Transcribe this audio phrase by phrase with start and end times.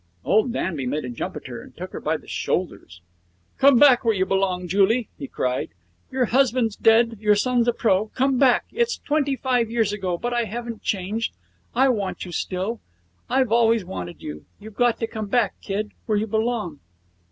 [0.25, 3.01] Old Danby made a jump at her, and took her by the shoulders.
[3.59, 5.69] 'Come back where you belong, Julie!' he cried.
[6.09, 8.07] 'Your husband's dead, your son's a pro.
[8.15, 8.65] Come back!
[8.71, 11.33] It's twenty five years ago, but I haven't changed.
[11.75, 12.81] I want you still.
[13.29, 14.45] I've always wanted you.
[14.59, 16.79] You've got to come back, kid, where you belong.'